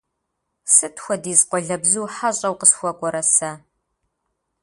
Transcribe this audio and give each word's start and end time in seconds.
Сыт 0.73 0.95
хуэдиз 1.03 1.41
къуалэбзу 1.49 2.05
хьэщӀэу 2.15 2.57
къысхуэкӀуэрэ 2.59 3.23
сэ! 3.35 3.51